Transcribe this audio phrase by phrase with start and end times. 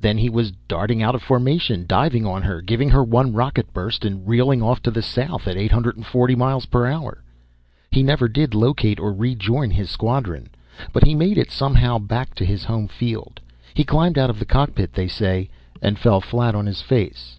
[0.00, 4.04] Then he was darting out of formation, diving on her, giving her one rocket burst
[4.04, 7.14] and reeling off to the south at 840 MPH.
[7.92, 10.48] He never did locate or rejoin his squadron,
[10.92, 13.38] but he made it somehow back to his home field.
[13.72, 15.48] He climbed out of the cockpit, they say,
[15.80, 17.36] and fell flat on his face.